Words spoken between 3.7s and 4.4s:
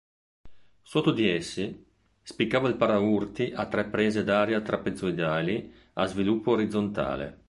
prese